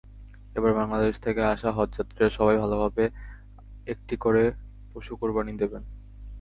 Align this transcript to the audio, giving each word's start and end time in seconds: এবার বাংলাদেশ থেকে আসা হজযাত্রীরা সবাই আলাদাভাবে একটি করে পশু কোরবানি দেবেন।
এবার 0.55 0.71
বাংলাদেশ 0.73 1.15
থেকে 1.19 1.41
আসা 1.45 1.69
হজযাত্রীরা 1.71 2.29
সবাই 2.29 2.57
আলাদাভাবে 2.57 3.03
একটি 3.87 4.15
করে 4.17 4.43
পশু 4.91 5.13
কোরবানি 5.15 5.53
দেবেন। 5.61 5.83